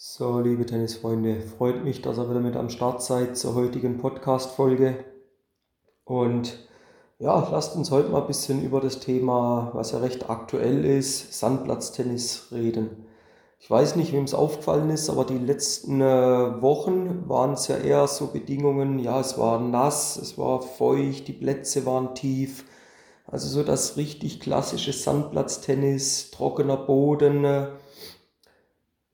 So, 0.00 0.38
liebe 0.38 0.64
Tennisfreunde, 0.64 1.40
freut 1.40 1.82
mich, 1.82 2.02
dass 2.02 2.18
ihr 2.18 2.30
wieder 2.30 2.38
mit 2.38 2.54
am 2.54 2.70
Start 2.70 3.02
seid 3.02 3.36
zur 3.36 3.56
heutigen 3.56 3.98
Podcast-Folge. 3.98 4.94
Und 6.04 6.56
ja, 7.18 7.48
lasst 7.50 7.74
uns 7.74 7.90
heute 7.90 8.08
mal 8.10 8.20
ein 8.20 8.28
bisschen 8.28 8.62
über 8.62 8.80
das 8.80 9.00
Thema, 9.00 9.72
was 9.74 9.90
ja 9.90 9.98
recht 9.98 10.30
aktuell 10.30 10.84
ist, 10.84 11.32
Sandplatztennis 11.36 12.46
reden. 12.52 13.08
Ich 13.58 13.68
weiß 13.68 13.96
nicht, 13.96 14.12
wem 14.12 14.22
es 14.22 14.34
aufgefallen 14.34 14.88
ist, 14.90 15.10
aber 15.10 15.24
die 15.24 15.36
letzten 15.36 16.00
äh, 16.00 16.62
Wochen 16.62 17.28
waren 17.28 17.54
es 17.54 17.66
ja 17.66 17.76
eher 17.76 18.06
so 18.06 18.28
Bedingungen, 18.28 19.00
ja, 19.00 19.18
es 19.18 19.36
war 19.36 19.58
nass, 19.58 20.16
es 20.16 20.38
war 20.38 20.62
feucht, 20.62 21.26
die 21.26 21.32
Plätze 21.32 21.86
waren 21.86 22.14
tief. 22.14 22.66
Also 23.26 23.48
so 23.48 23.64
das 23.64 23.96
richtig 23.96 24.38
klassische 24.38 24.92
Sandplatztennis, 24.92 26.30
trockener 26.30 26.76
Boden, 26.76 27.44
äh, 27.44 27.66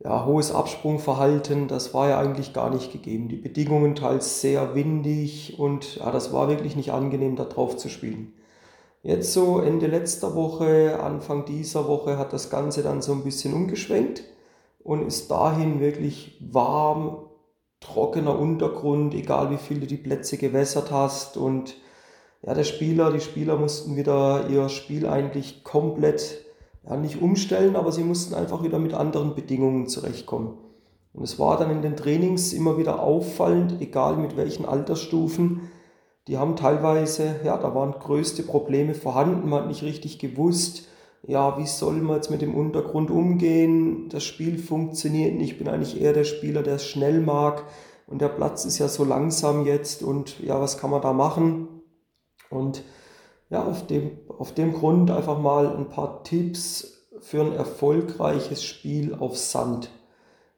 ja, 0.05 0.27
hohes 0.27 0.53
Absprungverhalten, 0.53 1.67
das 1.67 1.95
war 1.95 2.11
ja 2.11 2.19
eigentlich 2.19 2.53
gar 2.53 2.71
nicht 2.71 2.93
gegeben. 2.93 3.29
Die 3.29 3.37
Bedingungen 3.37 3.95
teils 3.95 4.43
sehr 4.43 4.75
windig 4.75 5.59
und 5.59 5.97
ja, 5.97 6.11
das 6.11 6.33
war 6.33 6.49
wirklich 6.49 6.77
nicht 6.77 6.93
angenehm, 6.93 7.37
da 7.37 7.45
drauf 7.45 7.79
zu 7.79 7.89
spielen. 7.89 8.35
Jetzt 9.03 9.33
so 9.33 9.61
Ende 9.61 9.87
letzter 9.87 10.35
Woche, 10.35 11.01
Anfang 11.03 11.47
dieser 11.47 11.89
Woche 11.89 12.19
hat 12.19 12.33
das 12.33 12.51
Ganze 12.51 12.83
dann 12.83 13.03
so 13.03 13.13
ein 13.13 13.25
bisschen 13.25 13.55
umgeschwenkt 13.55 14.25
und 14.83 15.07
ist 15.07 15.31
dahin 15.31 15.81
wirklich 15.81 16.39
warm, 16.53 17.19
trockener 17.81 18.39
Untergrund, 18.39 19.15
egal 19.15 19.51
wie 19.51 19.59
viel 19.59 19.81
du 19.81 19.87
die 19.87 19.97
Plätze 19.97 20.37
gewässert 20.37 20.91
hast 20.91 21.37
und 21.37 21.77
ja, 22.43 22.53
der 22.53 22.65
Spieler, 22.65 23.11
die 23.11 23.21
Spieler 23.21 23.57
mussten 23.57 23.97
wieder 23.97 24.49
ihr 24.51 24.69
Spiel 24.69 25.07
eigentlich 25.07 25.65
komplett 25.65 26.44
ja, 26.87 26.97
nicht 26.97 27.21
umstellen, 27.21 27.77
aber 27.77 27.93
sie 27.93 28.05
mussten 28.05 28.35
einfach 28.35 28.63
wieder 28.63 28.79
mit 28.79 28.95
anderen 28.95 29.35
Bedingungen 29.35 29.87
zurechtkommen. 29.89 30.59
Und 31.13 31.23
es 31.23 31.39
war 31.39 31.57
dann 31.57 31.71
in 31.71 31.83
den 31.83 31.97
Trainings 31.97 32.53
immer 32.53 32.77
wieder 32.77 33.01
auffallend, 33.01 33.81
egal 33.81 34.17
mit 34.17 34.37
welchen 34.37 34.67
Altersstufen, 34.67 35.71
die 36.27 36.39
haben 36.39 36.57
teilweise, 36.57 37.37
ja, 37.45 37.57
da 37.59 37.75
waren 37.75 37.93
größte 37.93 38.43
Probleme 38.43 38.95
vorhanden, 38.95 39.49
man 39.49 39.63
hat 39.63 39.69
nicht 39.69 39.83
richtig 39.83 40.19
gewusst, 40.19 40.89
ja, 41.27 41.59
wie 41.59 41.67
soll 41.67 41.95
man 41.95 42.17
jetzt 42.17 42.31
mit 42.31 42.43
dem 42.43 42.55
Untergrund 42.55 43.11
umgehen, 43.11 44.09
das 44.09 44.25
Spiel 44.25 44.59
funktioniert 44.59 45.35
nicht, 45.35 45.53
ich 45.53 45.59
bin 45.59 45.69
eigentlich 45.69 46.01
eher 46.01 46.13
der 46.13 46.25
Spieler, 46.25 46.63
der 46.63 46.77
es 46.77 46.87
schnell 46.87 47.21
mag 47.21 47.65
und 48.07 48.21
der 48.21 48.29
Platz 48.29 48.65
ist 48.65 48.79
ja 48.79 48.89
so 48.89 49.05
langsam 49.05 49.67
jetzt 49.67 50.03
und 50.03 50.41
ja, 50.41 50.61
was 50.61 50.79
kann 50.79 50.91
man 50.91 51.03
da 51.03 51.13
machen? 51.13 51.69
Und 52.51 52.85
ja, 53.55 53.65
auf 53.65 53.87
dem, 53.87 54.19
auf 54.37 54.53
dem 54.53 54.73
Grund 54.73 55.13
einfach 55.13 55.39
mal 55.39 55.77
ein 55.77 55.89
paar 55.89 56.25
Tipps 56.25 57.07
für 57.21 57.41
ein 57.41 57.53
erfolgreiches 57.53 58.65
Spiel 58.65 59.15
auf 59.15 59.39
Sand. 59.39 59.91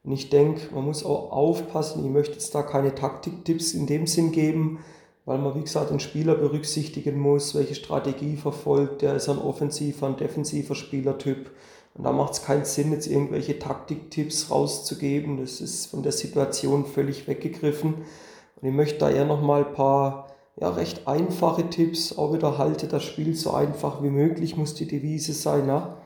Und 0.02 0.12
ich 0.12 0.30
denke, 0.30 0.74
man 0.74 0.84
muss 0.84 1.04
auch 1.04 1.30
aufpassen, 1.30 2.04
ich 2.04 2.10
möchte 2.10 2.32
jetzt 2.32 2.54
da 2.54 2.62
keine 2.62 2.94
Taktiktipps 2.94 3.74
in 3.74 3.86
dem 3.86 4.06
Sinn 4.06 4.32
geben, 4.32 4.78
weil 5.26 5.36
man, 5.36 5.54
wie 5.56 5.60
gesagt, 5.60 5.90
den 5.90 6.00
Spieler 6.00 6.36
berücksichtigen 6.36 7.18
muss, 7.18 7.54
welche 7.54 7.74
Strategie 7.74 8.36
verfolgt, 8.36 9.02
der 9.02 9.14
ist 9.14 9.28
ein 9.28 9.38
offensiver, 9.38 10.06
ein 10.06 10.16
defensiver 10.16 10.74
Spielertyp. 10.74 11.50
Und 11.94 12.04
da 12.04 12.12
macht 12.12 12.32
es 12.32 12.44
keinen 12.44 12.64
Sinn, 12.64 12.92
jetzt 12.92 13.08
irgendwelche 13.08 13.58
Taktiktipps 13.58 14.50
rauszugeben. 14.50 15.38
Das 15.38 15.60
ist 15.60 15.86
von 15.86 16.02
der 16.02 16.12
Situation 16.12 16.86
völlig 16.86 17.28
weggegriffen. 17.28 17.94
Und 17.94 18.68
ich 18.68 18.74
möchte 18.74 19.00
da 19.00 19.10
eher 19.10 19.26
nochmal 19.26 19.66
ein 19.66 19.74
paar 19.74 20.25
ja, 20.58 20.70
recht 20.70 21.06
einfache 21.06 21.68
Tipps. 21.68 22.16
Auch 22.16 22.32
wieder 22.32 22.58
haltet 22.58 22.92
das 22.92 23.04
Spiel 23.04 23.34
so 23.34 23.52
einfach 23.52 24.02
wie 24.02 24.10
möglich, 24.10 24.56
muss 24.56 24.74
die 24.74 24.86
Devise 24.86 25.32
sein. 25.32 25.64
Na? 25.66 25.98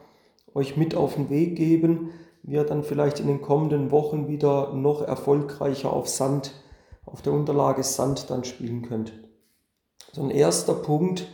Euch 0.54 0.76
mit 0.76 0.94
auf 0.94 1.14
den 1.14 1.30
Weg 1.30 1.56
geben, 1.56 2.10
wie 2.42 2.54
ihr 2.54 2.64
dann 2.64 2.82
vielleicht 2.82 3.20
in 3.20 3.28
den 3.28 3.42
kommenden 3.42 3.90
Wochen 3.90 4.28
wieder 4.28 4.72
noch 4.72 5.02
erfolgreicher 5.02 5.92
auf 5.92 6.08
Sand, 6.08 6.52
auf 7.06 7.22
der 7.22 7.32
Unterlage 7.32 7.84
Sand 7.84 8.30
dann 8.30 8.44
spielen 8.44 8.82
könnt. 8.82 9.12
So 10.12 10.22
ein 10.22 10.30
erster 10.30 10.74
Punkt, 10.74 11.28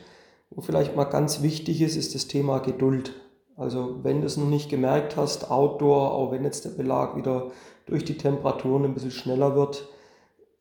wo 0.50 0.60
vielleicht 0.60 0.94
mal 0.94 1.04
ganz 1.04 1.42
wichtig 1.42 1.80
ist, 1.80 1.96
ist 1.96 2.14
das 2.14 2.28
Thema 2.28 2.58
Geduld. 2.58 3.14
Also 3.56 4.00
wenn 4.02 4.20
du 4.20 4.26
es 4.26 4.36
noch 4.36 4.48
nicht 4.48 4.68
gemerkt 4.68 5.16
hast, 5.16 5.50
Outdoor, 5.50 6.12
auch 6.12 6.30
wenn 6.30 6.44
jetzt 6.44 6.66
der 6.66 6.70
Belag 6.70 7.16
wieder 7.16 7.50
durch 7.86 8.04
die 8.04 8.18
Temperaturen 8.18 8.84
ein 8.84 8.92
bisschen 8.92 9.10
schneller 9.10 9.56
wird, 9.56 9.88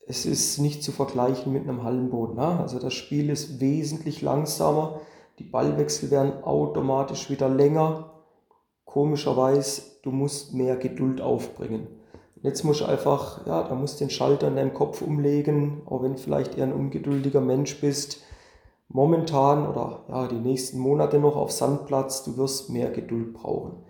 es 0.08 0.26
ist 0.26 0.60
nicht 0.60 0.84
zu 0.84 0.92
vergleichen 0.92 1.52
mit 1.52 1.64
einem 1.64 1.84
Hallenboden. 1.84 2.36
Ne? 2.36 2.60
Also 2.60 2.80
das 2.80 2.94
Spiel 2.94 3.30
ist 3.30 3.60
wesentlich 3.60 4.22
langsamer, 4.22 5.02
die 5.40 5.44
Ballwechsel 5.44 6.12
werden 6.12 6.44
automatisch 6.44 7.30
wieder 7.30 7.50
länger. 7.50 8.12
Komischerweise, 8.86 9.82
du 10.04 10.12
musst 10.12 10.54
mehr 10.54 10.78
Geduld 10.78 11.20
aufbringen. 11.20 11.88
Jetzt 12.42 12.64
musst 12.64 12.82
du 12.82 12.86
einfach, 12.86 13.46
ja, 13.48 13.64
da 13.64 13.76
musst 13.76 14.00
du 14.00 14.06
den 14.06 14.12
Schalter 14.12 14.48
in 14.48 14.56
deinem 14.56 14.74
Kopf 14.74 15.02
umlegen, 15.02 15.82
auch 15.88 16.04
wenn 16.04 16.14
du 16.14 16.20
vielleicht 16.20 16.58
eher 16.58 16.66
ein 16.66 16.74
ungeduldiger 16.74 17.42
Mensch 17.42 17.82
bist. 17.82 18.22
Momentan 18.88 19.68
oder 19.68 20.06
ja, 20.08 20.28
die 20.28 20.36
nächsten 20.36 20.78
Monate 20.78 21.18
noch 21.18 21.36
auf 21.36 21.52
Sandplatz, 21.52 22.24
du 22.24 22.38
wirst 22.38 22.70
mehr 22.70 22.92
Geduld 22.92 23.34
brauchen. 23.34 23.84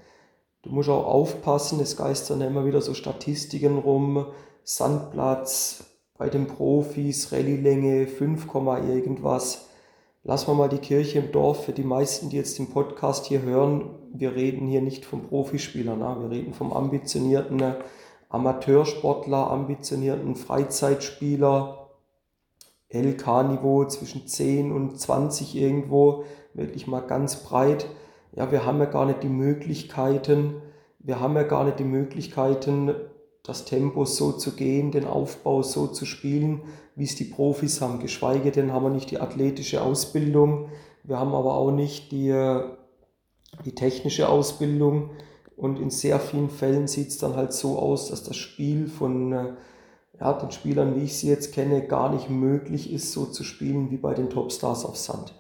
Du 0.64 0.72
musst 0.72 0.90
auch 0.90 1.06
aufpassen, 1.06 1.80
es 1.80 1.98
geistern 1.98 2.40
ja 2.40 2.48
immer 2.48 2.66
wieder 2.66 2.82
so 2.82 2.94
Statistiken 2.94 3.78
rum, 3.78 4.26
Sandplatz, 4.64 5.95
bei 6.18 6.30
den 6.30 6.48
Profis, 6.48 7.32
Rallye-Länge 7.32 8.08
5, 8.08 8.48
irgendwas. 8.88 9.70
Lassen 10.24 10.48
wir 10.48 10.54
mal 10.56 10.70
die 10.70 10.78
Kirche 10.78 11.20
im 11.20 11.32
Dorf. 11.32 11.66
Für 11.66 11.74
die 11.74 11.84
meisten, 11.84 12.30
die 12.30 12.38
jetzt 12.38 12.58
den 12.58 12.70
Podcast 12.70 13.26
hier 13.26 13.42
hören, 13.42 13.90
wir 14.14 14.34
reden 14.34 14.68
hier 14.68 14.82
nicht 14.82 15.06
vom 15.06 15.24
Profispieler, 15.24 15.96
ne? 15.96 16.18
wir 16.20 16.30
reden 16.32 16.54
vom 16.54 16.72
ambitionierten 16.72 17.62
Amateursportler, 18.30 19.52
ambitionierten 19.52 20.36
Freizeitspieler, 20.36 21.90
LK-Niveau 22.90 23.86
zwischen 23.86 24.28
10 24.28 24.72
und 24.72 25.00
20 25.00 25.56
irgendwo, 25.56 26.24
wirklich 26.54 26.88
mal 26.88 27.02
ganz 27.02 27.44
breit. 27.44 27.88
Ja, 28.32 28.52
wir 28.52 28.66
haben 28.66 28.80
ja 28.80 28.86
gar 28.86 29.06
nicht 29.06 29.22
die 29.22 29.30
Möglichkeiten, 29.30 30.62
wir 31.00 31.20
haben 31.20 31.36
ja 31.36 31.44
gar 31.44 31.66
nicht 31.66 31.80
die 31.80 31.84
Möglichkeiten, 31.84 32.96
das 33.46 33.66
Tempo 33.66 34.06
so 34.06 34.32
zu 34.32 34.56
gehen, 34.56 34.92
den 34.92 35.06
Aufbau 35.06 35.62
so 35.62 35.88
zu 35.88 36.06
spielen, 36.06 36.62
wie 36.96 37.04
es 37.04 37.16
die 37.16 37.26
Profis 37.26 37.82
haben. 37.82 38.00
Geschweige 38.00 38.52
denn 38.52 38.74
haben 38.74 38.84
wir 38.84 38.90
nicht 38.90 39.12
die 39.12 39.20
athletische 39.20 39.82
Ausbildung, 39.82 40.70
wir 41.04 41.20
haben 41.20 41.36
aber 41.36 41.56
auch 41.56 41.72
nicht 41.72 42.12
die, 42.12 42.34
die 43.64 43.76
technische 43.76 44.28
Ausbildung. 44.28 45.12
Und 45.56 45.80
in 45.80 45.90
sehr 45.90 46.20
vielen 46.20 46.50
Fällen 46.50 46.88
sieht 46.88 47.10
es 47.10 47.18
dann 47.18 47.36
halt 47.36 47.54
so 47.54 47.78
aus, 47.80 48.10
dass 48.10 48.24
das 48.24 48.36
Spiel 48.36 48.88
von 48.88 49.56
ja, 50.20 50.34
den 50.34 50.52
Spielern, 50.52 50.96
wie 50.96 51.04
ich 51.04 51.18
sie 51.18 51.28
jetzt 51.28 51.54
kenne, 51.54 51.86
gar 51.86 52.12
nicht 52.12 52.30
möglich 52.30 52.92
ist, 52.92 53.12
so 53.12 53.26
zu 53.26 53.44
spielen 53.44 53.92
wie 53.92 53.98
bei 53.98 54.14
den 54.14 54.30
Topstars 54.30 54.86
auf 54.86 54.98
Sand. 54.98 55.34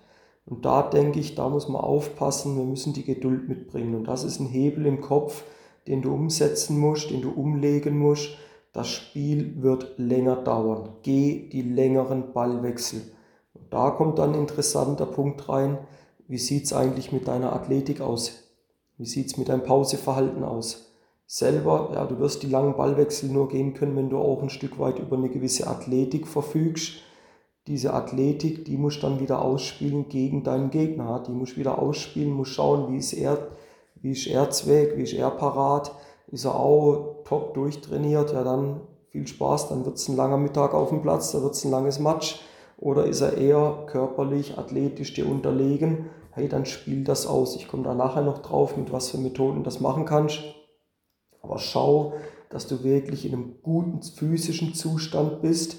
Und 0.45 0.65
da 0.65 0.83
denke 0.83 1.19
ich, 1.19 1.35
da 1.35 1.49
muss 1.49 1.67
man 1.67 1.81
aufpassen, 1.81 2.55
wir 2.55 2.65
müssen 2.65 2.93
die 2.93 3.03
Geduld 3.03 3.49
mitbringen. 3.49 3.95
Und 3.95 4.05
das 4.05 4.23
ist 4.23 4.39
ein 4.39 4.47
Hebel 4.47 4.85
im 4.85 5.01
Kopf, 5.01 5.43
den 5.87 6.01
du 6.01 6.13
umsetzen 6.13 6.79
musst, 6.79 7.11
den 7.11 7.21
du 7.21 7.31
umlegen 7.31 7.97
musst. 7.97 8.37
Das 8.73 8.89
Spiel 8.89 9.61
wird 9.61 9.97
länger 9.97 10.35
dauern. 10.37 10.89
Geh 11.03 11.47
die 11.49 11.61
längeren 11.61 12.33
Ballwechsel. 12.33 13.01
Und 13.53 13.71
da 13.71 13.91
kommt 13.91 14.19
dann 14.19 14.33
ein 14.33 14.41
interessanter 14.41 15.05
Punkt 15.05 15.47
rein. 15.47 15.77
Wie 16.27 16.37
sieht 16.37 16.65
es 16.65 16.73
eigentlich 16.73 17.11
mit 17.11 17.27
deiner 17.27 17.53
Athletik 17.53 18.01
aus? 18.01 18.43
Wie 18.97 19.05
sieht 19.05 19.27
es 19.27 19.37
mit 19.37 19.49
deinem 19.49 19.63
Pauseverhalten 19.63 20.43
aus? 20.43 20.93
Selber, 21.27 21.91
ja, 21.93 22.05
du 22.05 22.19
wirst 22.19 22.43
die 22.43 22.49
langen 22.49 22.75
Ballwechsel 22.75 23.29
nur 23.29 23.47
gehen 23.47 23.73
können, 23.73 23.95
wenn 23.95 24.09
du 24.09 24.17
auch 24.17 24.41
ein 24.41 24.49
Stück 24.49 24.77
weit 24.77 24.99
über 24.99 25.17
eine 25.17 25.29
gewisse 25.29 25.67
Athletik 25.67 26.27
verfügst. 26.27 27.01
Diese 27.67 27.93
Athletik, 27.93 28.65
die 28.65 28.77
musst 28.77 29.01
du 29.01 29.07
dann 29.07 29.19
wieder 29.19 29.41
ausspielen 29.41 30.07
gegen 30.09 30.43
deinen 30.43 30.69
Gegner. 30.69 31.23
Die 31.25 31.31
musst 31.31 31.53
du 31.53 31.57
wieder 31.57 31.79
ausspielen, 31.79 32.31
musst 32.31 32.53
schauen, 32.53 32.91
wie 32.91 32.97
ist 32.97 33.13
er 33.13 33.47
wie 34.05 34.11
ist 34.11 34.27
er 34.27 34.51
Zweck, 34.51 34.97
wie 34.97 35.01
ist 35.01 35.13
er 35.13 35.31
parat, 35.31 35.91
ist 36.27 36.45
er 36.45 36.53
auch 36.53 37.23
top 37.23 37.55
durchtrainiert, 37.55 38.33
ja 38.33 38.43
dann 38.43 38.81
viel 39.09 39.25
Spaß, 39.25 39.69
dann 39.69 39.83
wird 39.83 39.97
es 39.97 40.07
ein 40.07 40.15
langer 40.15 40.37
Mittag 40.37 40.75
auf 40.75 40.89
dem 40.89 41.01
Platz, 41.01 41.31
da 41.31 41.41
wird 41.41 41.55
es 41.55 41.65
ein 41.65 41.71
langes 41.71 41.97
Match. 41.97 42.39
Oder 42.77 43.05
ist 43.07 43.21
er 43.21 43.35
eher 43.35 43.85
körperlich, 43.87 44.59
athletisch 44.59 45.15
dir 45.15 45.27
unterlegen, 45.27 46.05
hey, 46.29 46.47
dann 46.47 46.67
spiel 46.67 47.03
das 47.03 47.25
aus. 47.25 47.55
Ich 47.55 47.67
komme 47.67 47.81
da 47.81 47.95
nachher 47.95 48.21
noch 48.21 48.43
drauf, 48.43 48.77
mit 48.77 48.93
was 48.93 49.09
für 49.09 49.17
Methoden 49.17 49.63
das 49.63 49.79
machen 49.79 50.05
kannst. 50.05 50.43
Aber 51.41 51.57
schau, 51.57 52.13
dass 52.51 52.67
du 52.67 52.83
wirklich 52.83 53.25
in 53.25 53.33
einem 53.33 53.55
guten 53.63 54.03
physischen 54.03 54.75
Zustand 54.75 55.41
bist. 55.41 55.77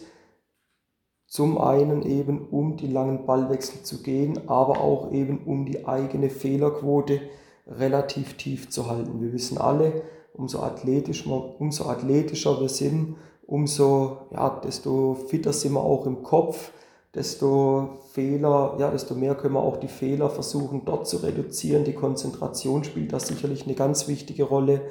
Zum 1.29 1.59
einen 1.59 2.03
eben, 2.03 2.49
um 2.49 2.77
die 2.77 2.89
langen 2.89 3.25
Ballwechsel 3.25 3.85
zu 3.85 4.03
gehen, 4.03 4.49
aber 4.49 4.81
auch 4.81 5.13
eben 5.13 5.45
um 5.45 5.65
die 5.65 5.87
eigene 5.87 6.29
Fehlerquote 6.29 7.21
relativ 7.67 8.37
tief 8.37 8.71
zu 8.71 8.87
halten. 8.89 9.21
Wir 9.21 9.33
wissen 9.33 9.59
alle, 9.59 10.03
umso, 10.33 10.61
athletisch, 10.61 11.27
umso 11.27 11.87
athletischer 11.87 12.61
wir 12.61 12.69
sind, 12.69 13.17
umso, 13.47 14.29
ja, 14.33 14.61
desto 14.65 15.15
fitter 15.15 15.53
sind 15.53 15.73
wir 15.73 15.83
auch 15.83 16.07
im 16.07 16.23
Kopf, 16.23 16.73
desto 17.15 17.99
Fehler, 18.13 18.77
ja, 18.79 18.91
desto 18.91 19.15
mehr 19.15 19.35
können 19.35 19.55
wir 19.55 19.63
auch 19.63 19.79
die 19.79 19.89
Fehler 19.89 20.29
versuchen 20.29 20.83
dort 20.85 21.09
zu 21.09 21.19
reduzieren. 21.19 21.85
Die 21.85 21.95
Konzentration 21.95 22.85
spielt 22.85 23.13
da 23.13 23.21
sicherlich 23.21 23.65
eine 23.65 23.75
ganz 23.75 24.07
wichtige 24.07 24.45
Rolle. 24.45 24.83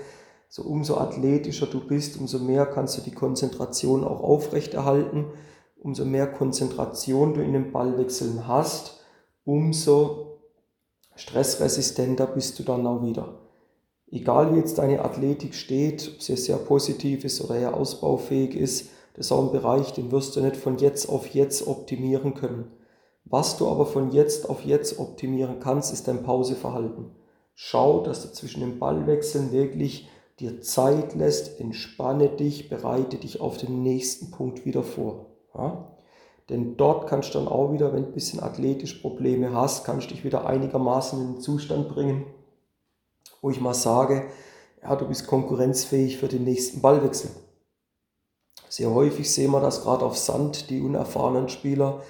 So 0.50 0.64
umso 0.64 0.98
athletischer 0.98 1.68
du 1.68 1.86
bist, 1.86 2.20
umso 2.20 2.40
mehr 2.40 2.66
kannst 2.66 2.98
du 2.98 3.02
die 3.02 3.14
Konzentration 3.14 4.04
auch 4.04 4.22
aufrechterhalten. 4.22 5.26
Umso 5.78 6.04
mehr 6.04 6.26
Konzentration 6.26 7.36
du 7.36 7.42
in 7.42 7.54
den 7.54 7.72
Ballwechseln 7.72 8.48
hast, 8.48 9.06
umso 9.44 10.35
stressresistenter 11.16 12.28
bist 12.28 12.60
du 12.60 12.64
dann 12.64 12.86
auch 12.86 13.04
wieder. 13.04 13.40
Egal 14.12 14.54
wie 14.54 14.60
jetzt 14.60 14.78
deine 14.78 15.04
Athletik 15.04 15.56
steht, 15.56 16.12
ob 16.14 16.22
sie 16.22 16.38
sehr 16.38 16.58
positiv 16.58 17.26
ist 17.26 17.42
oder 17.42 17.56
eher 17.56 17.76
ausbaufähig 17.76 18.56
ist, 18.56 18.90
das 19.14 19.28
ist 19.28 19.32
auch 19.32 19.46
ein 19.46 19.52
Bereich, 19.52 19.94
den 19.94 20.12
wirst 20.12 20.36
du 20.36 20.42
nicht 20.42 20.58
von 20.58 20.78
jetzt 20.78 21.08
auf 21.10 21.28
jetzt 21.28 21.68
optimieren 21.68 22.34
können. 22.34 22.72
Was 23.24 23.58
du 23.58 23.68
aber 23.68 23.86
von 23.86 24.12
jetzt 24.12 24.50
auf 24.50 24.64
jetzt 24.64 25.00
optimieren 25.00 25.60
kannst, 25.60 25.92
ist 25.92 26.08
dein 26.08 26.24
Pauseverhalten. 26.24 27.12
Schau, 27.56 28.02
dass 28.02 28.22
du 28.22 28.32
zwischen 28.32 28.60
den 28.60 28.78
Ballwechseln 28.78 29.52
wirklich 29.52 30.08
dir 30.40 30.62
Zeit 30.62 31.16
lässt, 31.16 31.60
entspanne 31.60 32.30
dich, 32.30 32.70
bereite 32.70 33.18
dich 33.18 33.40
auf 33.40 33.58
den 33.58 33.82
nächsten 33.82 34.32
Punkt 34.32 34.66
wieder 34.66 34.84
vor. 34.84 35.28
Ja? 35.56 35.95
Denn 36.50 36.78
dort 36.78 37.08
kannst 37.08 37.34
du 37.34 37.40
dann 37.40 37.48
auch 37.48 37.72
wieder, 37.72 37.94
wenn 37.94 38.04
du 38.04 38.10
ein 38.10 38.14
bisschen 38.14 38.42
athletisch 38.42 38.96
Probleme 38.96 39.54
hast, 39.54 39.84
kannst 39.84 40.10
du 40.10 40.14
dich 40.14 40.24
wieder 40.24 40.46
einigermaßen 40.46 41.20
in 41.20 41.34
den 41.34 41.42
Zustand 41.42 41.90
bringen, 41.90 42.26
wo 43.42 43.50
ich 43.50 43.60
mal 43.60 43.74
sage, 43.74 44.26
ja, 44.84 44.96
du 44.96 45.08
bist 45.08 45.26
konkurrenzfähig 45.26 46.18
für 46.18 46.28
den 46.28 46.44
nächsten 46.44 46.82
Ballwechsel. 46.82 47.32
Sehr 48.70 48.94
häufig 48.94 49.32
sehen 49.32 49.52
wir 49.52 49.62
das 49.62 49.82
gerade 49.82 50.06
auf 50.06 50.18
Sand, 50.18 50.70
die 50.70 50.82
unerfahrenen 50.82 51.50
Spieler, 51.50 52.02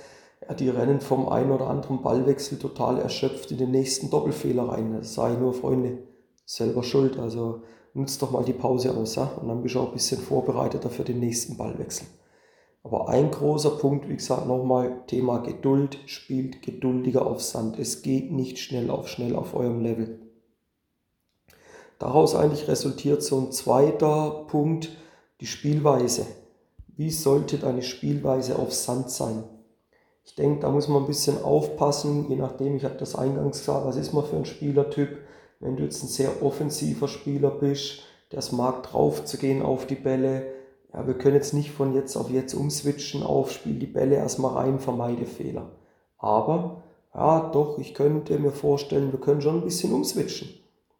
ja, 0.45 0.53
die 0.53 0.69
rennen 0.69 0.99
vom 0.99 1.29
einen 1.29 1.51
oder 1.51 1.67
anderen 1.67 2.01
Ballwechsel 2.01 2.59
total 2.59 2.99
erschöpft 2.99 3.51
in 3.51 3.57
den 3.57 3.71
nächsten 3.71 4.09
Doppelfehler 4.09 4.69
rein. 4.69 4.93
Das 4.93 5.13
sage 5.13 5.35
ich 5.35 5.39
nur, 5.39 5.53
Freunde, 5.53 5.99
selber 6.45 6.83
schuld. 6.83 7.17
Also 7.17 7.61
nutzt 7.93 8.21
doch 8.21 8.31
mal 8.31 8.43
die 8.43 8.53
Pause 8.53 8.95
aus 8.95 9.15
ja? 9.15 9.31
und 9.39 9.47
dann 9.47 9.63
bist 9.63 9.75
du 9.75 9.79
auch 9.79 9.87
ein 9.87 9.93
bisschen 9.93 10.19
vorbereiteter 10.19 10.89
für 10.89 11.03
den 11.03 11.19
nächsten 11.19 11.55
Ballwechsel. 11.55 12.07
Aber 12.85 13.09
ein 13.09 13.31
großer 13.31 13.71
Punkt, 13.71 14.07
wie 14.07 14.15
gesagt, 14.15 14.45
nochmal 14.45 15.01
Thema 15.07 15.39
Geduld, 15.39 15.97
spielt 16.05 16.61
geduldiger 16.61 17.25
auf 17.25 17.41
Sand. 17.41 17.79
Es 17.79 18.03
geht 18.03 18.31
nicht 18.31 18.59
schnell 18.59 18.91
auf 18.91 19.07
schnell 19.07 19.35
auf 19.35 19.55
eurem 19.55 19.81
Level. 19.81 20.19
Daraus 21.97 22.35
eigentlich 22.35 22.67
resultiert 22.67 23.23
so 23.23 23.39
ein 23.39 23.51
zweiter 23.51 24.45
Punkt, 24.49 24.89
die 25.41 25.47
Spielweise. 25.47 26.27
Wie 26.95 27.09
sollte 27.09 27.57
deine 27.57 27.81
Spielweise 27.81 28.59
auf 28.59 28.71
Sand 28.71 29.09
sein? 29.09 29.43
Ich 30.23 30.35
denke, 30.35 30.59
da 30.59 30.69
muss 30.69 30.87
man 30.87 31.01
ein 31.01 31.07
bisschen 31.07 31.43
aufpassen, 31.43 32.29
je 32.29 32.35
nachdem, 32.35 32.75
ich 32.75 32.83
habe 32.83 32.97
das 32.99 33.15
eingangs 33.15 33.61
gesagt, 33.61 33.87
was 33.87 33.95
ist 33.95 34.13
man 34.13 34.25
für 34.25 34.35
ein 34.35 34.45
Spielertyp. 34.45 35.17
Wenn 35.59 35.75
du 35.75 35.81
jetzt 35.81 36.03
ein 36.03 36.07
sehr 36.07 36.43
offensiver 36.43 37.07
Spieler 37.07 37.49
bist, 37.49 38.03
der 38.31 38.39
es 38.39 38.51
mag 38.51 38.83
drauf 38.83 39.25
zu 39.25 39.39
gehen 39.39 39.63
auf 39.63 39.87
die 39.87 39.95
Bälle, 39.95 40.53
ja, 40.95 41.05
wir 41.05 41.15
können 41.15 41.35
jetzt 41.35 41.53
nicht 41.53 41.71
von 41.71 41.93
jetzt 41.93 42.15
auf 42.15 42.29
jetzt 42.29 42.53
umswitchen 42.53 43.21
auf, 43.21 43.51
spiel 43.51 43.77
die 43.77 43.85
Bälle 43.85 44.15
erstmal 44.15 44.53
rein, 44.53 44.79
vermeide 44.79 45.25
Fehler. 45.25 45.71
Aber, 46.17 46.83
ja, 47.13 47.49
doch, 47.51 47.77
ich 47.79 47.93
könnte 47.93 48.39
mir 48.39 48.51
vorstellen, 48.51 49.11
wir 49.11 49.19
können 49.19 49.41
schon 49.41 49.55
ein 49.55 49.65
bisschen 49.65 49.91
umswitchen. 49.91 50.49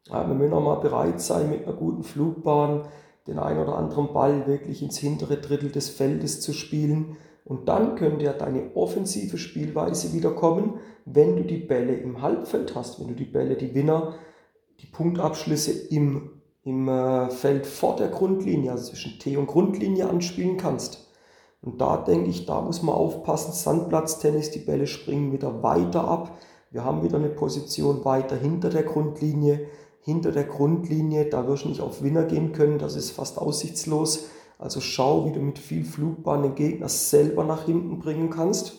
Ja, 0.08 0.28
wir 0.28 0.34
müssen 0.34 0.52
auch 0.52 0.62
mal 0.62 0.76
bereit 0.76 1.20
sein, 1.20 1.50
mit 1.50 1.66
einer 1.66 1.76
guten 1.76 2.02
Flugbahn 2.02 2.82
den 3.26 3.38
ein 3.38 3.58
oder 3.58 3.76
anderen 3.76 4.12
Ball 4.12 4.46
wirklich 4.46 4.82
ins 4.82 4.98
hintere 4.98 5.38
Drittel 5.38 5.70
des 5.70 5.88
Feldes 5.88 6.40
zu 6.40 6.52
spielen. 6.52 7.16
Und 7.44 7.68
dann 7.68 7.96
könnte 7.96 8.24
ja 8.24 8.32
deine 8.32 8.70
offensive 8.74 9.38
Spielweise 9.38 10.12
wieder 10.12 10.32
kommen, 10.32 10.74
wenn 11.04 11.36
du 11.36 11.42
die 11.44 11.58
Bälle 11.58 11.94
im 11.94 12.22
Halbfeld 12.22 12.74
hast, 12.74 13.00
wenn 13.00 13.08
du 13.08 13.14
die 13.14 13.24
Bälle, 13.24 13.56
die 13.56 13.74
Winner, 13.74 14.14
die 14.80 14.86
Punktabschlüsse 14.86 15.72
im, 15.88 16.35
im 16.66 16.86
äh, 16.88 17.30
Feld 17.30 17.66
vor 17.66 17.96
der 17.96 18.08
Grundlinie, 18.08 18.72
also 18.72 18.90
zwischen 18.90 19.18
T 19.18 19.38
und 19.38 19.46
Grundlinie 19.46 20.10
anspielen 20.10 20.58
kannst. 20.58 21.08
Und 21.62 21.80
da 21.80 21.96
denke 21.96 22.28
ich, 22.28 22.44
da 22.44 22.60
muss 22.60 22.82
man 22.82 22.94
aufpassen, 22.94 23.52
Sandplatztennis, 23.52 24.50
die 24.50 24.58
Bälle 24.58 24.86
springen 24.86 25.32
wieder 25.32 25.62
weiter 25.62 26.06
ab. 26.06 26.36
Wir 26.70 26.84
haben 26.84 27.02
wieder 27.02 27.16
eine 27.16 27.30
Position 27.30 28.04
weiter 28.04 28.36
hinter 28.36 28.68
der 28.68 28.82
Grundlinie 28.82 29.66
hinter 30.06 30.30
der 30.30 30.44
Grundlinie, 30.44 31.24
da 31.24 31.48
wirst 31.48 31.64
du 31.64 31.68
nicht 31.68 31.80
auf 31.80 32.00
Winner 32.00 32.22
gehen 32.22 32.52
können, 32.52 32.78
das 32.78 32.94
ist 32.94 33.10
fast 33.10 33.38
aussichtslos. 33.38 34.28
Also 34.56 34.80
schau, 34.80 35.26
wie 35.26 35.32
du 35.32 35.40
mit 35.40 35.58
viel 35.58 35.84
Flugbahn 35.84 36.44
den 36.44 36.54
Gegner 36.54 36.88
selber 36.88 37.42
nach 37.42 37.64
hinten 37.64 37.98
bringen 37.98 38.30
kannst. 38.30 38.74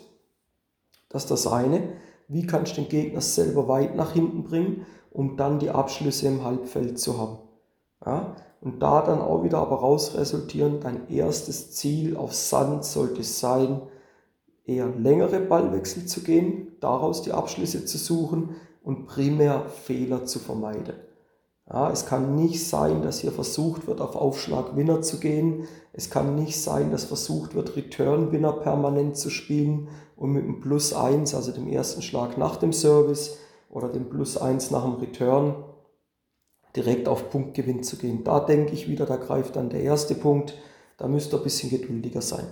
Das 1.10 1.24
ist 1.24 1.32
das 1.32 1.46
eine. 1.46 1.84
Wie 2.30 2.48
kannst 2.48 2.78
du 2.78 2.82
den 2.82 2.90
Gegner 2.90 3.20
selber 3.20 3.68
weit 3.68 3.98
nach 3.98 4.14
hinten 4.14 4.44
bringen, 4.44 4.86
um 5.12 5.36
dann 5.36 5.60
die 5.60 5.70
Abschlüsse 5.70 6.28
im 6.28 6.46
Halbfeld 6.46 6.98
zu 6.98 7.18
haben. 7.18 7.40
Ja? 8.06 8.36
Und 8.62 8.82
da 8.82 9.02
dann 9.02 9.22
auch 9.22 9.44
wieder 9.44 9.60
aber 9.60 9.78
raus 9.78 10.16
resultieren, 10.16 10.80
dein 10.82 11.10
erstes 11.10 11.72
Ziel 11.72 12.18
auf 12.18 12.34
Sand 12.34 12.86
sollte 12.86 13.24
sein, 13.24 13.82
eher 14.66 14.88
längere 14.88 15.40
Ballwechsel 15.40 16.06
zu 16.06 16.22
gehen, 16.22 16.76
daraus 16.80 17.22
die 17.22 17.32
Abschlüsse 17.32 17.86
zu 17.86 17.98
suchen 17.98 18.56
und 18.84 19.06
primär 19.06 19.66
Fehler 19.70 20.26
zu 20.26 20.40
vermeiden. 20.40 20.96
Ja, 21.70 21.92
es 21.92 22.06
kann 22.06 22.36
nicht 22.36 22.66
sein, 22.66 23.02
dass 23.02 23.20
hier 23.20 23.34
versucht 23.34 23.88
wird, 23.88 24.00
auf 24.00 24.16
Aufschlag 24.16 24.78
Winner 24.78 25.02
zu 25.02 25.20
gehen. 25.20 25.68
Es 25.92 26.10
kann 26.10 26.36
nicht 26.36 26.62
sein, 26.62 26.92
dass 26.92 27.04
versucht 27.04 27.56
wird, 27.56 27.76
Return 27.76 28.32
Winner 28.32 28.54
permanent 28.54 29.18
zu 29.18 29.30
spielen 29.30 29.90
und 30.16 30.32
mit 30.32 30.46
dem 30.46 30.62
Plus 30.62 30.94
1, 30.94 31.36
also 31.36 31.52
dem 31.52 31.68
ersten 31.68 32.02
Schlag 32.02 32.38
nach 32.38 32.56
dem 32.56 32.72
Service 32.72 33.38
oder 33.70 33.90
dem 33.90 34.10
Plus 34.10 34.38
1 34.38 34.72
nach 34.72 34.84
dem 34.84 34.94
Return, 34.94 35.56
direkt 36.78 37.08
auf 37.08 37.30
Punktgewinn 37.30 37.84
zu 37.84 37.98
gehen. 37.98 38.24
Da 38.24 38.40
denke 38.40 38.74
ich 38.74 38.88
wieder, 38.88 39.06
da 39.06 39.18
greift 39.18 39.56
dann 39.56 39.70
der 39.70 39.82
erste 39.82 40.16
Punkt. 40.16 40.54
Da 40.98 41.08
müsst 41.08 41.34
ihr 41.34 41.38
ein 41.38 41.44
bisschen 41.44 41.70
geduldiger 41.70 42.22
sein. 42.22 42.46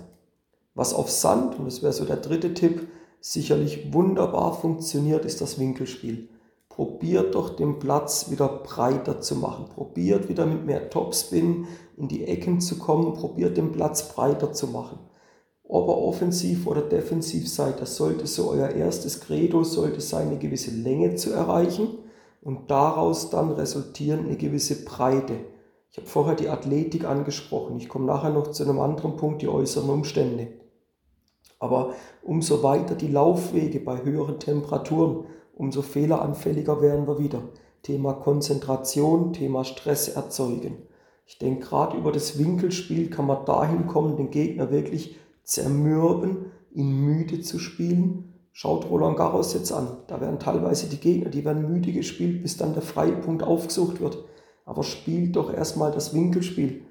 Was 0.74 0.92
auf 0.92 1.10
Sand, 1.10 1.58
und 1.58 1.64
das 1.64 1.82
wäre 1.82 1.92
so 1.92 2.04
der 2.04 2.16
dritte 2.16 2.52
Tipp, 2.52 2.88
sicherlich 3.20 3.92
wunderbar 3.92 4.52
funktioniert, 4.54 5.24
ist 5.24 5.40
das 5.40 5.58
Winkelspiel. 5.58 6.28
Probiert 6.68 7.34
doch 7.34 7.56
den 7.56 7.78
Platz 7.78 8.30
wieder 8.30 8.48
breiter 8.48 9.20
zu 9.20 9.36
machen. 9.36 9.66
Probiert 9.74 10.28
wieder 10.28 10.44
mit 10.44 10.66
mehr 10.66 10.90
Topspin 10.90 11.66
in 11.96 12.08
die 12.08 12.24
Ecken 12.24 12.60
zu 12.60 12.78
kommen. 12.78 13.14
Probiert 13.14 13.56
den 13.56 13.72
Platz 13.72 14.12
breiter 14.12 14.52
zu 14.52 14.66
machen. 14.66 14.98
Ob 15.62 15.88
er 15.88 15.96
offensiv 15.96 16.66
oder 16.66 16.82
defensiv 16.82 17.48
seid, 17.48 17.80
das 17.80 17.96
sollte 17.96 18.26
so 18.26 18.50
euer 18.50 18.68
erstes 18.68 19.20
Credo, 19.20 19.64
sollte 19.64 20.00
sein, 20.00 20.28
eine 20.28 20.38
gewisse 20.38 20.70
Länge 20.70 21.14
zu 21.14 21.32
erreichen 21.32 21.88
und 22.46 22.70
daraus 22.70 23.28
dann 23.28 23.50
resultieren 23.50 24.26
eine 24.26 24.36
gewisse 24.36 24.84
Breite. 24.84 25.34
Ich 25.90 25.98
habe 25.98 26.06
vorher 26.06 26.36
die 26.36 26.48
Athletik 26.48 27.04
angesprochen. 27.04 27.76
Ich 27.78 27.88
komme 27.88 28.06
nachher 28.06 28.30
noch 28.30 28.52
zu 28.52 28.62
einem 28.62 28.78
anderen 28.78 29.16
Punkt, 29.16 29.42
die 29.42 29.48
äußeren 29.48 29.90
Umstände. 29.90 30.46
Aber 31.58 31.94
umso 32.22 32.62
weiter 32.62 32.94
die 32.94 33.08
Laufwege 33.08 33.80
bei 33.80 34.04
höheren 34.04 34.38
Temperaturen, 34.38 35.24
umso 35.56 35.82
fehleranfälliger 35.82 36.80
werden 36.80 37.08
wir 37.08 37.18
wieder. 37.18 37.42
Thema 37.82 38.12
Konzentration, 38.12 39.32
Thema 39.32 39.64
Stress 39.64 40.06
erzeugen. 40.06 40.76
Ich 41.26 41.38
denke, 41.38 41.66
gerade 41.66 41.96
über 41.96 42.12
das 42.12 42.38
Winkelspiel 42.38 43.10
kann 43.10 43.26
man 43.26 43.44
dahin 43.44 43.88
kommen, 43.88 44.16
den 44.16 44.30
Gegner 44.30 44.70
wirklich 44.70 45.16
zermürben, 45.42 46.52
ihn 46.70 46.92
müde 46.92 47.40
zu 47.40 47.58
spielen. 47.58 48.35
Schaut 48.58 48.88
Roland 48.88 49.18
Garros 49.18 49.52
jetzt 49.52 49.70
an. 49.70 49.98
Da 50.06 50.18
werden 50.18 50.38
teilweise 50.38 50.86
die 50.86 50.96
Gegner, 50.96 51.28
die 51.28 51.44
werden 51.44 51.70
müde 51.70 51.92
gespielt, 51.92 52.42
bis 52.42 52.56
dann 52.56 52.72
der 52.72 52.80
freie 52.80 53.12
Punkt 53.12 53.42
aufgesucht 53.42 54.00
wird. 54.00 54.24
Aber 54.64 54.82
spielt 54.82 55.36
doch 55.36 55.52
erstmal 55.52 55.92
das 55.92 56.14
Winkelspiel. 56.14 56.86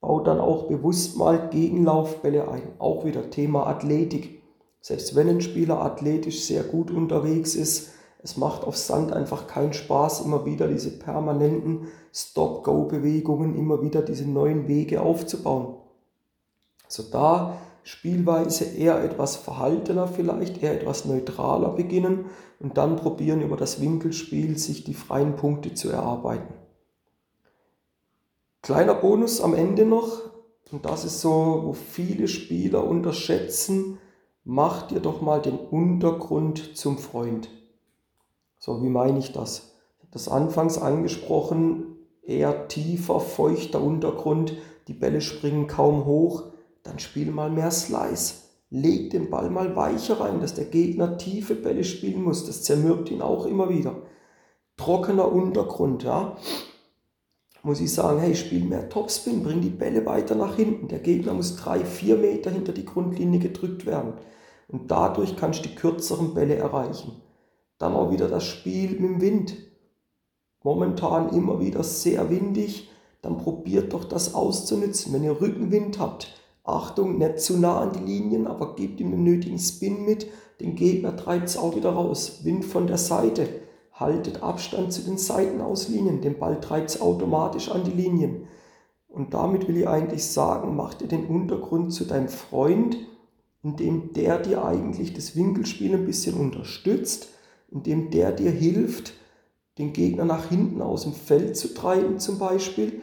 Baut 0.00 0.28
dann 0.28 0.38
auch 0.38 0.68
bewusst 0.68 1.16
mal 1.16 1.48
Gegenlaufbälle 1.50 2.46
ein. 2.46 2.62
Auch 2.78 3.04
wieder 3.04 3.30
Thema 3.30 3.66
Athletik. 3.66 4.44
Selbst 4.80 5.16
wenn 5.16 5.28
ein 5.28 5.40
Spieler 5.40 5.80
athletisch 5.80 6.44
sehr 6.44 6.62
gut 6.62 6.92
unterwegs 6.92 7.56
ist, 7.56 7.90
es 8.22 8.36
macht 8.36 8.62
auf 8.62 8.76
Sand 8.76 9.12
einfach 9.12 9.48
keinen 9.48 9.72
Spaß, 9.72 10.20
immer 10.20 10.46
wieder 10.46 10.68
diese 10.68 10.96
permanenten 11.00 11.88
Stop-Go-Bewegungen, 12.12 13.56
immer 13.56 13.82
wieder 13.82 14.02
diese 14.02 14.30
neuen 14.30 14.68
Wege 14.68 15.02
aufzubauen. 15.02 15.74
Also 16.84 17.02
da 17.10 17.58
Spielweise 17.84 18.64
eher 18.64 19.02
etwas 19.02 19.36
verhaltener 19.36 20.06
vielleicht, 20.06 20.62
eher 20.62 20.80
etwas 20.80 21.04
neutraler 21.04 21.70
beginnen 21.70 22.26
und 22.60 22.78
dann 22.78 22.96
probieren 22.96 23.42
über 23.42 23.56
das 23.56 23.80
Winkelspiel 23.80 24.56
sich 24.56 24.84
die 24.84 24.94
freien 24.94 25.34
Punkte 25.34 25.74
zu 25.74 25.90
erarbeiten. 25.90 26.54
Kleiner 28.62 28.94
Bonus 28.94 29.40
am 29.40 29.54
Ende 29.54 29.84
noch, 29.84 30.30
und 30.70 30.84
das 30.84 31.04
ist 31.04 31.20
so, 31.20 31.62
wo 31.64 31.72
viele 31.72 32.28
Spieler 32.28 32.86
unterschätzen, 32.86 33.98
mach 34.44 34.82
dir 34.82 35.00
doch 35.00 35.20
mal 35.20 35.42
den 35.42 35.58
Untergrund 35.58 36.76
zum 36.76 36.98
Freund. 36.98 37.50
So, 38.58 38.80
wie 38.82 38.88
meine 38.88 39.18
ich 39.18 39.32
das? 39.32 39.74
Ich 39.96 40.02
habe 40.04 40.12
das 40.12 40.28
anfangs 40.28 40.78
angesprochen, 40.78 41.96
eher 42.22 42.68
tiefer, 42.68 43.18
feuchter 43.18 43.82
Untergrund, 43.82 44.54
die 44.86 44.94
Bälle 44.94 45.20
springen 45.20 45.66
kaum 45.66 46.04
hoch, 46.04 46.44
dann 46.82 46.98
spiel 46.98 47.30
mal 47.30 47.50
mehr 47.50 47.70
Slice. 47.70 48.34
Leg 48.70 49.10
den 49.10 49.30
Ball 49.30 49.50
mal 49.50 49.76
weicher 49.76 50.20
rein, 50.20 50.40
dass 50.40 50.54
der 50.54 50.64
Gegner 50.64 51.18
tiefe 51.18 51.54
Bälle 51.54 51.84
spielen 51.84 52.22
muss. 52.22 52.46
Das 52.46 52.62
zermürbt 52.62 53.10
ihn 53.10 53.22
auch 53.22 53.46
immer 53.46 53.68
wieder. 53.68 54.02
Trockener 54.76 55.30
Untergrund, 55.30 56.02
ja. 56.02 56.36
muss 57.62 57.80
ich 57.80 57.92
sagen, 57.92 58.18
hey, 58.18 58.34
spiel 58.34 58.64
mehr 58.64 58.88
Topspin, 58.88 59.42
bring 59.42 59.60
die 59.60 59.68
Bälle 59.68 60.06
weiter 60.06 60.34
nach 60.34 60.56
hinten. 60.56 60.88
Der 60.88 61.00
Gegner 61.00 61.34
muss 61.34 61.56
drei, 61.56 61.84
vier 61.84 62.16
Meter 62.16 62.50
hinter 62.50 62.72
die 62.72 62.86
Grundlinie 62.86 63.38
gedrückt 63.38 63.84
werden. 63.86 64.14
Und 64.68 64.90
dadurch 64.90 65.36
kannst 65.36 65.64
du 65.64 65.68
die 65.68 65.74
kürzeren 65.74 66.32
Bälle 66.34 66.56
erreichen. 66.56 67.20
Dann 67.78 67.94
auch 67.94 68.10
wieder 68.10 68.28
das 68.28 68.44
Spiel 68.44 68.92
mit 68.92 69.00
dem 69.00 69.20
Wind. 69.20 69.56
Momentan 70.64 71.28
immer 71.34 71.60
wieder 71.60 71.84
sehr 71.84 72.30
windig. 72.30 72.90
Dann 73.20 73.36
probiert 73.36 73.92
doch 73.92 74.04
das 74.04 74.34
auszunutzen. 74.34 75.12
Wenn 75.12 75.24
ihr 75.24 75.40
Rückenwind 75.40 75.98
habt, 75.98 76.41
Achtung, 76.64 77.18
nicht 77.18 77.40
zu 77.40 77.58
nah 77.58 77.80
an 77.80 77.92
die 77.92 78.04
Linien, 78.04 78.46
aber 78.46 78.76
gebt 78.76 79.00
ihm 79.00 79.10
den 79.10 79.24
nötigen 79.24 79.58
Spin 79.58 80.04
mit. 80.04 80.28
Den 80.60 80.76
Gegner 80.76 81.16
treibt 81.16 81.48
es 81.48 81.56
auch 81.56 81.74
wieder 81.74 81.90
raus. 81.90 82.44
Wind 82.44 82.64
von 82.64 82.86
der 82.86 82.98
Seite. 82.98 83.48
Haltet 83.92 84.42
Abstand 84.42 84.92
zu 84.92 85.02
den 85.02 85.18
Seitenauslinien. 85.18 86.20
Den 86.20 86.38
Ball 86.38 86.60
treibt 86.60 86.90
es 86.90 87.00
automatisch 87.00 87.70
an 87.70 87.84
die 87.84 87.90
Linien. 87.90 88.46
Und 89.08 89.34
damit 89.34 89.68
will 89.68 89.76
ich 89.76 89.88
eigentlich 89.88 90.24
sagen, 90.24 90.74
mach 90.76 90.94
dir 90.94 91.08
den 91.08 91.26
Untergrund 91.26 91.92
zu 91.92 92.04
deinem 92.04 92.28
Freund, 92.28 92.96
indem 93.62 94.12
der 94.12 94.38
dir 94.38 94.64
eigentlich 94.64 95.12
das 95.12 95.36
Winkelspiel 95.36 95.94
ein 95.94 96.06
bisschen 96.06 96.34
unterstützt, 96.34 97.28
indem 97.70 98.10
der 98.10 98.32
dir 98.32 98.50
hilft, 98.50 99.14
den 99.78 99.92
Gegner 99.92 100.24
nach 100.24 100.48
hinten 100.48 100.80
aus 100.80 101.02
dem 101.02 101.12
Feld 101.12 101.56
zu 101.56 101.74
treiben 101.74 102.18
zum 102.18 102.38
Beispiel. 102.38 103.02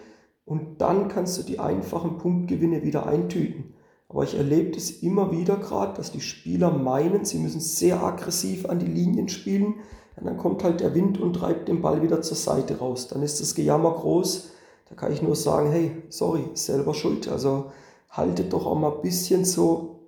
Und 0.50 0.82
dann 0.82 1.10
kannst 1.10 1.38
du 1.38 1.44
die 1.44 1.60
einfachen 1.60 2.18
Punktgewinne 2.18 2.82
wieder 2.82 3.06
eintüten. 3.06 3.76
Aber 4.08 4.24
ich 4.24 4.36
erlebe 4.36 4.72
das 4.72 4.90
immer 4.90 5.32
wieder 5.32 5.58
gerade, 5.58 5.94
dass 5.94 6.12
die 6.12 6.22
Spieler 6.22 6.72
meinen, 6.72 7.24
sie 7.24 7.38
müssen 7.38 7.60
sehr 7.60 8.02
aggressiv 8.02 8.66
an 8.68 8.80
die 8.80 8.88
Linien 8.88 9.30
spielen. 9.30 9.76
Und 10.16 10.26
dann 10.26 10.38
kommt 10.38 10.64
halt 10.64 10.80
der 10.80 10.96
Wind 10.96 11.22
und 11.22 11.34
treibt 11.34 11.68
den 11.68 11.84
Ball 11.84 12.02
wieder 12.02 12.24
zur 12.24 12.36
Seite 12.36 12.80
raus. 12.80 13.08
Dann 13.10 13.22
ist 13.22 13.40
das 13.40 13.54
Gejammer 13.54 13.92
groß. 13.92 14.50
Da 14.90 14.96
kann 14.96 15.14
ich 15.14 15.22
nur 15.22 15.36
sagen, 15.36 15.70
hey, 15.70 15.92
sorry, 16.10 16.46
selber 16.56 16.96
schuld. 16.96 17.28
Also 17.28 17.72
haltet 18.10 18.52
doch 18.52 18.66
auch 18.66 18.80
mal 18.80 18.92
ein 18.92 19.02
bisschen 19.04 19.46
so 19.46 20.00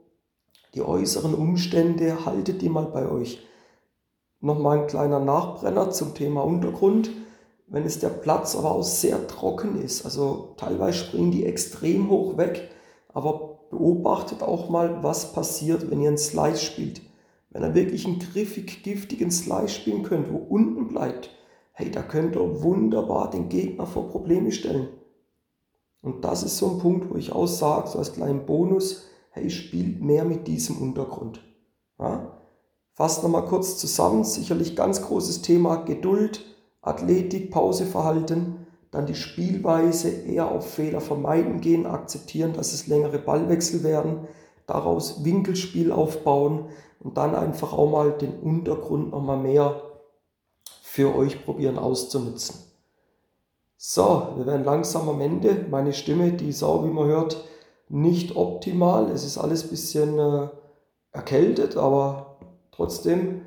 die 0.74 0.82
äußeren 0.82 1.36
Umstände, 1.36 2.26
haltet 2.26 2.64
die 2.64 2.70
mal 2.70 2.88
bei 2.88 3.08
euch. 3.08 3.46
Nochmal 4.40 4.80
ein 4.80 4.88
kleiner 4.88 5.20
Nachbrenner 5.20 5.92
zum 5.92 6.16
Thema 6.16 6.44
Untergrund. 6.44 7.12
Wenn 7.72 7.86
es 7.86 8.00
der 8.00 8.10
Platz 8.10 8.58
aber 8.58 8.72
auch 8.72 8.84
sehr 8.84 9.28
trocken 9.28 9.82
ist, 9.82 10.04
also 10.04 10.56
teilweise 10.58 10.98
springen 10.98 11.32
die 11.32 11.46
extrem 11.46 12.10
hoch 12.10 12.36
weg, 12.36 12.70
aber 13.14 13.60
beobachtet 13.70 14.44
auch 14.44 14.70
mal, 14.70 15.02
was 15.04 15.32
passiert, 15.32 15.90
wenn 15.90 16.02
ihr 16.02 16.10
einen 16.10 16.18
Slice 16.18 16.62
spielt. 16.62 17.02
Wenn 17.50 17.64
ihr 17.64 17.74
wirklich 17.74 18.06
einen 18.06 18.20
griffig, 18.20 18.84
giftigen 18.84 19.32
Slice 19.32 19.74
spielen 19.74 20.04
könnt, 20.04 20.30
wo 20.34 20.36
unten 20.36 20.90
bleibt, 20.90 21.30
hey, 21.72 21.90
da 21.90 22.02
könnt 22.02 22.36
ihr 22.36 22.62
wunderbar 22.62 23.30
den 23.30 23.48
Gegner 23.48 23.88
vor 23.88 24.10
Probleme 24.10 24.52
stellen. 24.52 24.90
Und 26.02 26.26
das 26.26 26.44
ist 26.44 26.58
so 26.58 26.72
ein 26.72 26.80
Punkt, 26.80 27.10
wo 27.10 27.16
ich 27.16 27.32
auch 27.32 27.48
sage, 27.48 27.88
so 27.88 28.00
als 28.00 28.12
kleinen 28.12 28.46
Bonus, 28.46 29.08
hey, 29.30 29.50
spielt 29.50 30.02
mehr 30.02 30.26
mit 30.26 30.46
diesem 30.46 30.78
Untergrund. 30.82 31.42
Ja? 31.98 32.38
Fass 32.96 33.24
nochmal 33.24 33.46
kurz 33.46 33.78
zusammen, 33.78 34.26
sicherlich 34.26 34.76
ganz 34.76 35.02
großes 35.02 35.42
Thema 35.42 35.78
Geduld, 35.78 36.44
Athletik, 36.82 37.52
Pauseverhalten, 37.52 38.66
dann 38.92 39.06
die 39.06 39.16
Spielweise 39.16 40.10
eher 40.10 40.52
auf 40.52 40.74
Fehler 40.74 41.00
vermeiden 41.02 41.62
gehen, 41.62 41.86
akzeptieren, 41.86 42.54
dass 42.54 42.74
es 42.74 42.88
längere 42.88 43.20
Ballwechsel 43.20 43.84
werden, 43.84 44.28
daraus 44.68 45.24
Winkelspiel 45.24 45.92
aufbauen 45.92 46.66
und 47.00 47.18
dann 47.18 47.36
einfach 47.36 47.74
auch 47.74 47.90
mal 47.90 48.12
den 48.12 48.40
Untergrund 48.40 49.12
nochmal 49.12 49.38
mehr 49.38 49.82
für 50.82 51.16
euch 51.16 51.46
probieren 51.46 51.78
auszunutzen. 51.78 52.56
So, 53.78 54.28
wir 54.36 54.46
werden 54.46 54.66
langsam 54.66 55.10
am 55.10 55.22
Ende. 55.22 55.66
Meine 55.70 55.94
Stimme, 55.94 56.34
die 56.34 56.50
ist 56.50 56.62
auch, 56.62 56.84
wie 56.84 56.90
man 56.90 57.08
hört, 57.08 57.44
nicht 57.90 58.36
optimal. 58.36 59.10
Es 59.10 59.26
ist 59.26 59.38
alles 59.38 59.64
ein 59.64 59.70
bisschen 59.70 60.20
äh, 60.20 60.50
erkältet, 61.12 61.78
aber 61.78 62.38
trotzdem 62.72 63.42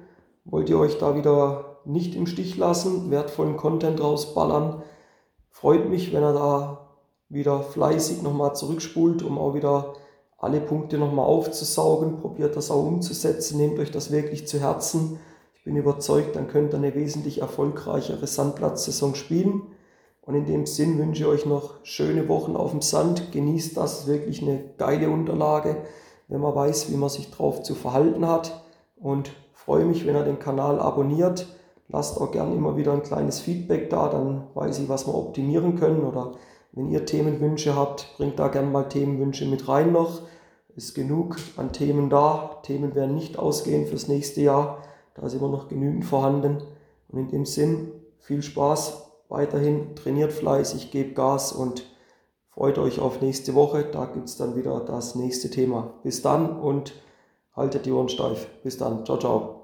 wollt 0.44 0.68
ihr 0.68 0.78
euch 0.78 0.98
da 0.98 1.14
wieder 1.14 1.63
nicht 1.86 2.14
im 2.14 2.26
Stich 2.26 2.56
lassen, 2.56 3.10
wertvollen 3.10 3.56
Content 3.56 4.00
rausballern. 4.00 4.82
Freut 5.50 5.88
mich, 5.88 6.12
wenn 6.12 6.22
ihr 6.22 6.32
da 6.32 6.88
wieder 7.28 7.60
fleißig 7.60 8.22
nochmal 8.22 8.54
zurückspult, 8.54 9.22
um 9.22 9.38
auch 9.38 9.54
wieder 9.54 9.94
alle 10.38 10.60
Punkte 10.60 10.98
nochmal 10.98 11.26
aufzusaugen. 11.26 12.20
Probiert 12.20 12.56
das 12.56 12.70
auch 12.70 12.84
umzusetzen, 12.84 13.58
nehmt 13.58 13.78
euch 13.78 13.90
das 13.90 14.10
wirklich 14.10 14.46
zu 14.46 14.60
Herzen. 14.60 15.18
Ich 15.54 15.64
bin 15.64 15.76
überzeugt, 15.76 16.36
dann 16.36 16.48
könnt 16.48 16.74
ihr 16.74 16.78
eine 16.78 16.94
wesentlich 16.94 17.40
erfolgreichere 17.40 18.26
Sandplatzsaison 18.26 19.14
spielen. 19.14 19.62
Und 20.20 20.34
in 20.34 20.46
dem 20.46 20.66
Sinn 20.66 20.98
wünsche 20.98 21.22
ich 21.22 21.28
euch 21.28 21.46
noch 21.46 21.74
schöne 21.82 22.28
Wochen 22.28 22.56
auf 22.56 22.70
dem 22.70 22.82
Sand. 22.82 23.32
Genießt 23.32 23.76
das, 23.76 24.06
wirklich 24.06 24.42
eine 24.42 24.62
geile 24.78 25.10
Unterlage, 25.10 25.84
wenn 26.28 26.40
man 26.40 26.54
weiß, 26.54 26.90
wie 26.90 26.96
man 26.96 27.10
sich 27.10 27.30
drauf 27.30 27.62
zu 27.62 27.74
verhalten 27.74 28.26
hat. 28.26 28.64
Und 28.96 29.30
freue 29.52 29.84
mich, 29.84 30.06
wenn 30.06 30.16
ihr 30.16 30.24
den 30.24 30.38
Kanal 30.38 30.80
abonniert. 30.80 31.46
Lasst 31.94 32.20
auch 32.20 32.32
gerne 32.32 32.56
immer 32.56 32.76
wieder 32.76 32.92
ein 32.92 33.04
kleines 33.04 33.38
Feedback 33.38 33.88
da, 33.88 34.08
dann 34.08 34.48
weiß 34.54 34.80
ich, 34.80 34.88
was 34.88 35.06
wir 35.06 35.14
optimieren 35.14 35.78
können. 35.78 36.02
Oder 36.02 36.32
wenn 36.72 36.90
ihr 36.90 37.06
Themenwünsche 37.06 37.76
habt, 37.76 38.16
bringt 38.16 38.36
da 38.36 38.48
gerne 38.48 38.68
mal 38.68 38.88
Themenwünsche 38.88 39.46
mit 39.46 39.68
rein 39.68 39.92
noch. 39.92 40.22
Ist 40.74 40.96
genug 40.96 41.36
an 41.56 41.70
Themen 41.70 42.10
da. 42.10 42.58
Themen 42.64 42.96
werden 42.96 43.14
nicht 43.14 43.38
ausgehen 43.38 43.86
fürs 43.86 44.08
nächste 44.08 44.40
Jahr. 44.40 44.78
Da 45.14 45.24
ist 45.24 45.34
immer 45.34 45.48
noch 45.48 45.68
genügend 45.68 46.04
vorhanden. 46.04 46.64
Und 47.10 47.20
in 47.20 47.28
dem 47.28 47.46
Sinn, 47.46 47.92
viel 48.18 48.42
Spaß 48.42 49.12
weiterhin, 49.28 49.94
trainiert 49.94 50.32
fleißig, 50.32 50.90
gebt 50.90 51.14
Gas 51.14 51.52
und 51.52 51.84
freut 52.48 52.78
euch 52.78 52.98
auf 52.98 53.20
nächste 53.20 53.54
Woche. 53.54 53.84
Da 53.84 54.06
gibt 54.06 54.28
es 54.28 54.36
dann 54.36 54.56
wieder 54.56 54.80
das 54.80 55.14
nächste 55.14 55.48
Thema. 55.48 55.94
Bis 56.02 56.22
dann 56.22 56.58
und 56.58 56.92
haltet 57.54 57.86
die 57.86 57.92
Ohren 57.92 58.08
steif. 58.08 58.48
Bis 58.64 58.78
dann. 58.78 59.04
Ciao, 59.06 59.16
ciao. 59.16 59.63